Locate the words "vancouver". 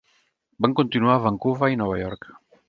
1.27-1.71